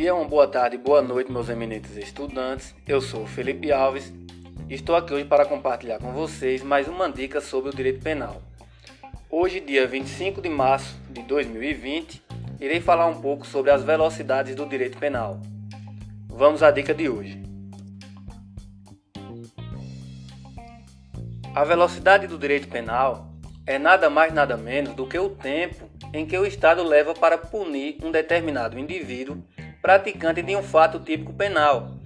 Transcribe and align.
dia, 0.00 0.14
uma 0.14 0.24
boa 0.24 0.48
tarde, 0.48 0.78
boa 0.78 1.02
noite, 1.02 1.30
meus 1.30 1.50
eminentes 1.50 1.94
estudantes. 1.94 2.74
Eu 2.88 3.02
sou 3.02 3.26
Felipe 3.26 3.70
Alves 3.70 4.10
estou 4.70 4.96
aqui 4.96 5.12
hoje 5.12 5.26
para 5.26 5.44
compartilhar 5.44 5.98
com 5.98 6.10
vocês 6.10 6.62
mais 6.62 6.88
uma 6.88 7.10
dica 7.10 7.38
sobre 7.38 7.68
o 7.68 7.76
direito 7.76 8.02
penal. 8.02 8.40
Hoje, 9.28 9.60
dia 9.60 9.86
25 9.86 10.40
de 10.40 10.48
março 10.48 10.96
de 11.10 11.22
2020, 11.24 12.22
irei 12.58 12.80
falar 12.80 13.08
um 13.08 13.20
pouco 13.20 13.46
sobre 13.46 13.70
as 13.70 13.84
velocidades 13.84 14.54
do 14.54 14.64
direito 14.64 14.96
penal. 14.96 15.38
Vamos 16.28 16.62
à 16.62 16.70
dica 16.70 16.94
de 16.94 17.06
hoje. 17.06 17.42
A 21.54 21.62
velocidade 21.62 22.26
do 22.26 22.38
direito 22.38 22.68
penal 22.68 23.34
é 23.66 23.78
nada 23.78 24.08
mais 24.08 24.32
nada 24.32 24.56
menos 24.56 24.94
do 24.94 25.06
que 25.06 25.18
o 25.18 25.28
tempo 25.28 25.90
em 26.14 26.24
que 26.24 26.38
o 26.38 26.46
Estado 26.46 26.82
leva 26.82 27.12
para 27.12 27.36
punir 27.36 27.98
um 28.02 28.10
determinado 28.10 28.78
indivíduo 28.78 29.44
praticante 29.82 30.42
de 30.42 30.54
um 30.56 30.62
fato 30.62 30.98
típico 30.98 31.32
penal, 31.32 31.96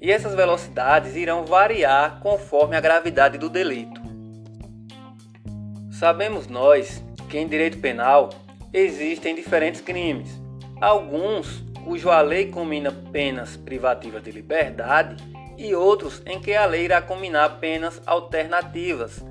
e 0.00 0.10
essas 0.10 0.34
velocidades 0.34 1.16
irão 1.16 1.44
variar 1.44 2.20
conforme 2.20 2.76
a 2.76 2.80
gravidade 2.80 3.38
do 3.38 3.48
delito. 3.48 4.00
Sabemos 5.90 6.46
nós 6.46 7.02
que 7.28 7.38
em 7.38 7.48
direito 7.48 7.78
penal 7.78 8.30
existem 8.72 9.34
diferentes 9.34 9.80
crimes, 9.80 10.30
alguns 10.80 11.64
cujo 11.84 12.10
a 12.10 12.20
lei 12.20 12.50
combina 12.50 12.90
penas 12.90 13.56
privativas 13.56 14.22
de 14.22 14.30
liberdade 14.30 15.16
e 15.56 15.74
outros 15.74 16.20
em 16.26 16.40
que 16.40 16.52
a 16.52 16.66
lei 16.66 16.84
irá 16.84 17.00
combinar 17.00 17.58
penas 17.60 18.02
alternativas, 18.04 19.24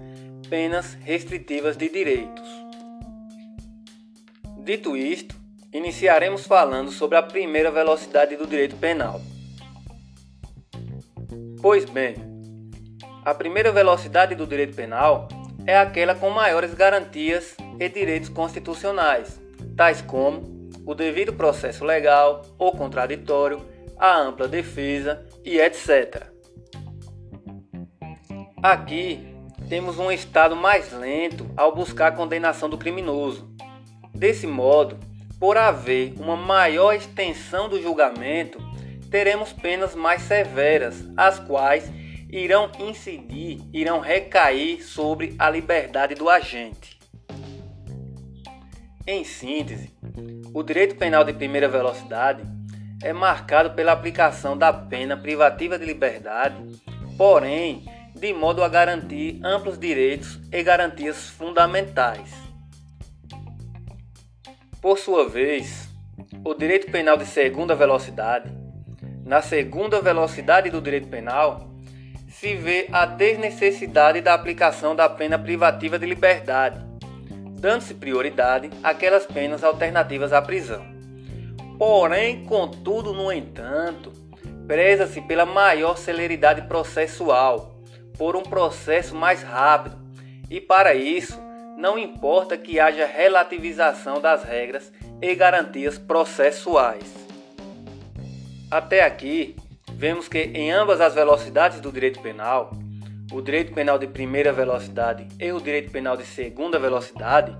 penas 0.49 0.93
restritivas 1.04 1.77
de 1.77 1.90
direitos. 1.90 2.66
Dito 4.63 4.98
isto, 4.98 5.35
iniciaremos 5.76 6.48
falando 6.48 6.90
sobre 6.90 7.18
a 7.18 7.23
primeira 7.23 7.70
velocidade 7.70 8.35
do 8.35 8.48
direito 8.48 8.77
penal. 8.77 9.20
Pois 11.62 11.84
bem, 11.84 12.15
a 13.23 13.34
primeira 13.34 13.71
velocidade 13.71 14.35
do 14.35 14.48
direito 14.48 14.76
penal 14.76 15.27
é 15.65 15.77
aquela 15.77 16.15
com 16.15 16.29
maiores 16.29 16.73
garantias 16.73 17.57
e 17.79 17.90
direitos 17.90 18.29
constitucionais, 18.29 19.40
tais 19.76 20.01
como 20.01 20.70
o 20.85 20.95
devido 20.95 21.34
processo 21.34 21.84
legal 21.84 22.43
ou 22.57 22.71
contraditório, 22.71 23.65
a 23.98 24.17
ampla 24.17 24.48
defesa 24.48 25.26
e 25.43 25.60
etc. 25.60 26.27
Aqui 28.63 29.35
temos 29.67 29.99
um 29.99 30.12
estado 30.12 30.55
mais 30.55 30.93
lento 30.93 31.49
ao 31.57 31.76
buscar 31.76 32.07
a 32.07 32.15
condenação 32.15 32.70
do 32.70 32.77
criminoso, 32.77 33.54
Desse 34.15 34.48
modo, 34.48 34.98
por 35.40 35.58
haver 35.58 36.14
uma 36.18 36.36
maior 36.36 36.94
extensão 36.94 37.68
do 37.68 37.82
julgamento, 37.82 38.60
teremos 39.10 39.54
penas 39.54 39.96
mais 39.96 40.22
severas, 40.24 41.05
as 41.16 41.40
quais 41.40 41.90
irão 42.30 42.72
incidir, 42.80 43.62
irão 43.74 44.00
recair 44.00 44.84
sobre 44.84 45.36
a 45.38 45.50
liberdade 45.50 46.16
do 46.16 46.30
agente. 46.30 47.00
Em 49.08 49.24
síntese, 49.24 49.94
o 50.54 50.63
direito 50.63 50.96
penal 50.96 51.24
de 51.24 51.34
primeira 51.34 51.68
velocidade 51.68 52.44
é 53.04 53.13
marcado 53.13 53.72
pela 53.72 53.91
aplicação 53.91 54.58
da 54.58 54.74
pena 54.74 55.16
privativa 55.16 55.78
de 55.78 55.86
liberdade, 55.86 56.56
porém, 57.18 57.86
de 58.16 58.34
modo 58.34 58.63
a 58.63 58.70
garantir 58.70 59.40
amplos 59.44 59.78
direitos 59.78 60.40
e 60.52 60.63
garantias 60.63 61.30
fundamentais. 61.30 62.45
Por 64.86 65.00
sua 65.00 65.28
vez, 65.28 65.90
o 66.44 66.53
direito 66.53 66.91
penal 66.91 67.18
de 67.18 67.25
segunda 67.25 67.74
velocidade, 67.74 68.51
na 69.25 69.41
segunda 69.41 70.00
velocidade 70.00 70.69
do 70.69 70.79
direito 70.79 71.07
penal, 71.07 71.72
se 72.29 72.53
vê 72.53 72.88
a 72.91 73.03
desnecessidade 73.03 74.22
da 74.22 74.35
aplicação 74.35 74.95
da 74.95 75.09
pena 75.09 75.40
privativa 75.40 75.97
de 75.97 76.06
liberdade, 76.06 76.85
dando-se 77.59 77.95
prioridade 77.95 78.69
àquelas 78.84 79.25
penas 79.25 79.63
alternativas 79.63 80.31
à 80.31 80.40
prisão. 80.40 80.85
Porém, 81.79 82.45
contudo, 82.45 83.12
no 83.12 83.31
entanto, 83.31 84.13
preza-se 84.68 85.19
pela 85.19 85.47
maior 85.47 85.97
celeridade 85.97 86.62
processual, 86.68 87.81
por 88.16 88.35
um 88.35 88.44
processo 88.44 89.16
mais 89.16 89.41
rápido, 89.41 89.97
e 90.47 90.62
para 90.62 90.94
isso 90.94 91.44
não 91.78 91.97
importa 91.97 92.58
que 92.58 92.80
haja 92.80 93.06
relativização 93.06 94.22
das 94.22 94.44
regras 94.44 94.91
e 95.22 95.36
garantias 95.36 95.97
processuais. 95.97 97.13
Até 98.72 99.03
aqui, 99.03 99.56
vemos 99.91 100.28
que 100.28 100.40
em 100.40 100.72
ambas 100.72 101.00
as 101.02 101.13
velocidades 101.13 101.80
do 101.80 101.91
direito 101.91 102.22
penal, 102.22 102.72
o 103.31 103.41
direito 103.41 103.74
penal 103.74 103.97
de 103.97 104.08
primeira 104.08 104.52
velocidade 104.52 105.28
e 105.40 105.52
o 105.52 105.59
direito 105.59 105.91
penal 105.91 106.16
de 106.18 106.25
segunda 106.25 106.80
velocidade, 106.80 107.56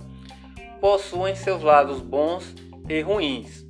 possuem 0.80 1.34
seus 1.34 1.62
lados 1.62 2.00
bons 2.00 2.54
e 2.88 3.00
ruins. 3.00 3.66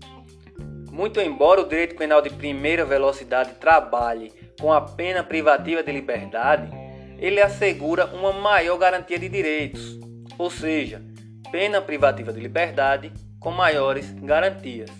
Muito 0.91 1.21
embora 1.21 1.61
o 1.61 1.69
direito 1.69 1.95
penal 1.95 2.23
de 2.23 2.31
primeira 2.31 2.85
velocidade 2.85 3.55
trabalhe 3.55 4.33
com 4.61 4.73
a 4.73 4.81
pena 4.81 5.23
privativa 5.23 5.83
de 5.83 5.93
liberdade, 5.93 6.71
ele 7.19 7.41
assegura 7.41 8.07
uma 8.07 8.33
maior 8.33 8.79
garantia 8.79 9.19
de 9.19 9.29
direitos, 9.29 9.99
ou 10.39 10.51
seja, 10.51 11.03
pena 11.51 11.81
privativa 11.81 12.33
de 12.33 12.41
liberdade 12.41 13.13
com 13.39 13.51
maiores 13.51 14.13
garantias. 14.13 14.91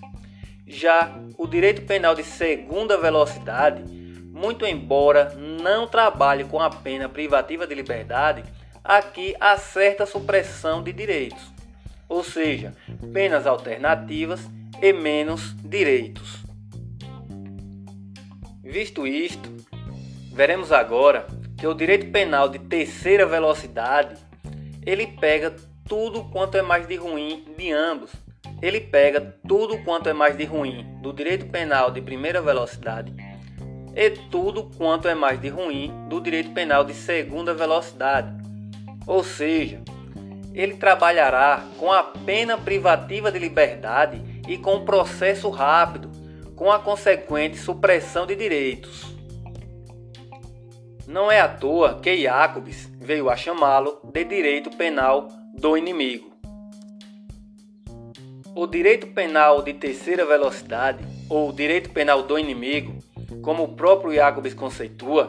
Já 0.67 1.19
o 1.37 1.47
direito 1.47 1.83
penal 1.83 2.15
de 2.15 2.25
segunda 2.25 2.97
velocidade, 2.99 3.83
muito 3.85 4.67
embora 4.67 5.35
não 5.35 5.87
trabalhe 5.87 6.45
com 6.45 6.61
a 6.61 6.71
pena 6.71 7.09
privativa 7.09 7.67
de 7.67 7.75
liberdade, 7.75 8.45
aqui 8.83 9.35
há 9.41 9.57
certa 9.57 10.07
supressão 10.07 10.83
de 10.83 10.93
direitos, 10.93 11.53
ou 12.09 12.23
seja, 12.23 12.75
penas 13.13 13.47
alternativas 13.47 14.41
e 14.81 14.93
menos 14.93 15.55
direitos. 15.63 16.45
Visto 18.63 19.07
isto, 19.07 19.51
veremos 20.33 20.73
agora 20.73 21.27
que 21.57 21.67
o 21.67 21.75
direito 21.75 22.11
penal 22.11 22.49
de 22.49 22.59
terceira 22.59 23.25
velocidade 23.25 24.17
ele 24.87 25.09
pega 25.09 25.55
tudo 25.89 26.25
quanto 26.25 26.57
é 26.57 26.63
mais 26.63 26.87
de 26.87 26.95
ruim 26.95 27.45
de 27.59 27.73
ambos. 27.73 28.13
Ele 28.63 28.81
pega 28.81 29.37
tudo 29.47 29.79
quanto 29.79 30.09
é 30.09 30.13
mais 30.13 30.37
de 30.37 30.45
ruim 30.45 30.87
do 31.03 31.13
direito 31.13 31.47
penal 31.47 31.91
de 31.91 32.01
primeira 32.01 32.41
velocidade 32.41 33.13
e 33.95 34.11
tudo 34.11 34.71
quanto 34.77 35.09
é 35.09 35.15
mais 35.15 35.41
de 35.41 35.49
ruim 35.49 35.91
do 36.09 36.21
direito 36.21 36.51
penal 36.51 36.85
de 36.85 36.95
segunda 36.95 37.53
velocidade. 37.53 38.31
Ou 39.07 39.25
seja, 39.25 39.81
ele 40.55 40.77
trabalhará 40.77 41.65
com 41.79 41.91
a 41.91 42.03
pena 42.03 42.57
privativa 42.57 43.33
de 43.33 43.39
liberdade 43.39 44.23
e 44.47 44.57
com 44.57 44.77
o 44.77 44.85
processo 44.85 45.49
rápido, 45.49 46.11
com 46.55 46.71
a 46.71 46.79
consequente 46.79 47.57
supressão 47.57 48.27
de 48.27 48.37
direitos. 48.37 49.17
Não 51.07 51.31
é 51.31 51.41
à 51.41 51.49
toa 51.49 52.01
que 52.01 52.23
Jacobs 52.23 52.91
veio 52.99 53.31
a 53.31 53.37
chamá-lo 53.37 54.01
de 54.17 54.25
direito 54.25 54.71
penal 54.71 55.29
do 55.53 55.77
inimigo. 55.77 56.33
O 58.55 58.67
direito 58.67 59.09
penal 59.09 59.61
de 59.61 59.75
terceira 59.75 60.25
velocidade, 60.25 61.05
ou 61.29 61.53
direito 61.53 61.91
penal 61.91 62.23
do 62.23 62.39
inimigo, 62.39 62.99
como 63.43 63.65
o 63.65 63.77
próprio 63.77 64.15
Jacobs 64.15 64.55
conceitua, 64.55 65.29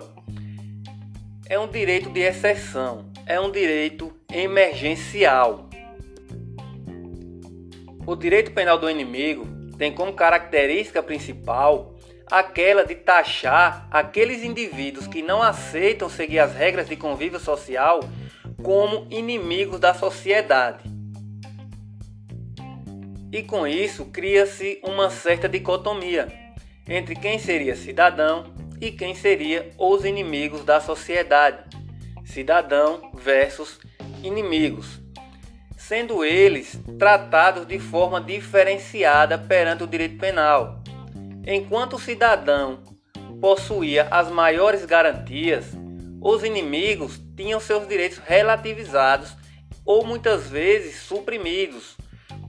é 1.49 1.59
um 1.59 1.67
direito 1.67 2.09
de 2.09 2.21
exceção, 2.21 3.11
é 3.25 3.37
um 3.37 3.51
direito 3.51 4.13
emergencial. 4.31 5.69
O 8.05 8.15
direito 8.15 8.53
penal 8.53 8.79
do 8.79 8.89
inimigo 8.89 9.45
tem 9.77 9.91
como 9.91 10.13
característica 10.13 11.03
principal 11.03 11.93
aquela 12.31 12.85
de 12.85 12.95
taxar 12.95 13.85
aqueles 13.91 14.45
indivíduos 14.45 15.07
que 15.07 15.21
não 15.21 15.43
aceitam 15.43 16.07
seguir 16.07 16.39
as 16.39 16.55
regras 16.55 16.87
de 16.87 16.95
convívio 16.95 17.37
social 17.37 17.99
como 18.61 19.07
inimigos 19.09 19.79
da 19.79 19.93
sociedade. 19.93 20.83
E 23.31 23.43
com 23.43 23.67
isso 23.67 24.05
cria-se 24.05 24.79
uma 24.83 25.09
certa 25.09 25.47
dicotomia 25.47 26.27
entre 26.87 27.15
quem 27.15 27.37
seria 27.37 27.75
cidadão 27.75 28.53
e 28.79 28.91
quem 28.91 29.13
seria 29.13 29.69
os 29.77 30.05
inimigos 30.05 30.63
da 30.63 30.79
sociedade. 30.79 31.63
Cidadão 32.25 33.11
versus 33.13 33.79
inimigos, 34.23 34.99
sendo 35.77 36.23
eles 36.23 36.79
tratados 36.97 37.65
de 37.65 37.79
forma 37.79 38.19
diferenciada 38.21 39.37
perante 39.37 39.83
o 39.83 39.87
direito 39.87 40.17
penal 40.17 40.83
Enquanto 41.49 41.95
o 41.95 41.99
cidadão 41.99 42.79
possuía 43.39 44.09
as 44.11 44.29
maiores 44.29 44.83
garantias, 44.83 45.71
os 46.21 46.43
inimigos 46.43 47.21
tinham 47.35 47.59
seus 47.59 47.87
direitos 47.87 48.17
relativizados 48.17 49.35
ou 49.85 50.05
muitas 50.05 50.49
vezes 50.49 51.01
suprimidos, 51.01 51.95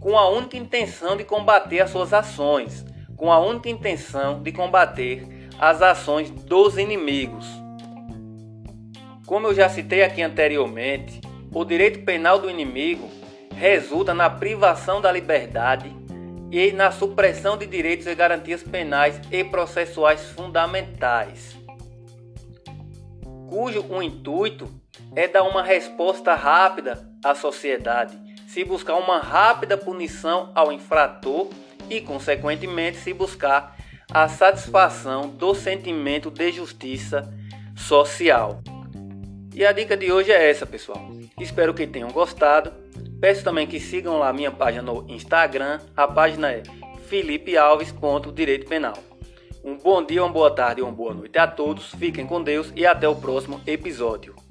com 0.01 0.19
a 0.19 0.29
única 0.29 0.57
intenção 0.57 1.17
de 1.17 1.25
combater 1.25 1.81
as 1.81 1.91
suas 1.91 2.13
ações, 2.13 2.85
com 3.17 3.33
a 3.33 3.39
única 3.39 3.69
intenção 3.69 4.43
de 4.43 4.53
combater 4.53 5.27
as 5.59 5.83
ações 5.83 6.31
dos 6.31 6.79
inimigos. 6.79 7.47
Como 9.27 9.49
eu 9.49 9.55
já 9.55 9.69
citei 9.69 10.03
aqui 10.03 10.23
anteriormente, 10.23 11.21
o 11.53 11.65
direito 11.65 12.05
penal 12.05 12.39
do 12.39 12.49
inimigo 12.49 13.11
resulta 13.55 14.15
na 14.15 14.31
privação 14.31 15.01
da 15.01 15.11
liberdade 15.11 15.95
e 16.51 16.73
na 16.73 16.91
supressão 16.91 17.57
de 17.57 17.67
direitos 17.67 18.07
e 18.07 18.15
garantias 18.15 18.63
penais 18.63 19.21
e 19.31 19.45
processuais 19.45 20.23
fundamentais, 20.31 21.58
cujo 23.49 23.85
o 23.89 24.03
intuito 24.03 24.69
é 25.17 25.27
dar 25.27 25.43
uma 25.43 25.63
resposta 25.63 26.35
rápida 26.35 27.09
à 27.25 27.35
sociedade, 27.35 28.19
se 28.47 28.65
buscar 28.65 28.97
uma 28.97 29.19
rápida 29.19 29.77
punição 29.77 30.53
ao 30.55 30.73
infrator 30.73 31.49
e, 31.89 32.01
consequentemente, 32.01 32.99
se 32.99 33.13
buscar 33.13 33.77
a 34.11 34.29
satisfação 34.29 35.29
do 35.29 35.55
sentimento 35.55 36.31
de 36.31 36.53
justiça 36.53 37.33
social. 37.77 38.63
E 39.55 39.65
a 39.65 39.73
dica 39.73 39.97
de 39.97 40.13
hoje 40.13 40.31
é 40.31 40.51
essa, 40.51 40.65
pessoal. 40.65 41.11
Espero 41.41 41.75
que 41.75 41.87
tenham 41.87 42.11
gostado. 42.11 42.73
Peço 43.21 43.43
também 43.43 43.67
que 43.67 43.81
sigam 43.81 44.19
lá 44.19 44.33
minha 44.33 44.51
página 44.51 44.83
no 44.83 45.05
Instagram. 45.09 45.81
A 45.97 46.07
página 46.07 46.53
é 46.53 46.63
felipealves.direito 47.09 48.67
penal. 48.67 49.08
Um 49.65 49.77
bom 49.77 50.05
dia, 50.05 50.23
uma 50.23 50.33
boa 50.33 50.51
tarde 50.51 50.81
e 50.81 50.85
uma 50.85 50.93
boa 50.93 51.13
noite 51.13 51.37
a 51.39 51.47
todos. 51.47 51.93
Fiquem 51.95 52.27
com 52.27 52.43
Deus 52.43 52.73
e 52.77 52.87
até 52.87 53.09
o 53.09 53.17
próximo 53.17 53.61
episódio. 53.67 54.48